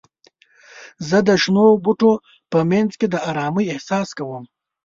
[1.07, 2.11] زه د شنو بوټو
[2.51, 4.43] په منځ کې د آرامۍ احساس کوم.